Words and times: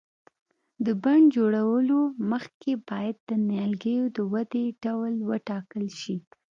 د 0.85 0.87
بڼ 1.03 1.19
جوړولو 1.35 1.99
مخکې 2.31 2.71
باید 2.89 3.15
د 3.29 3.31
نیالګیو 3.47 4.03
د 4.17 4.17
ودې 4.31 4.65
ډول 4.83 5.13
وټاکل 5.29 5.85
شي. 6.01 6.17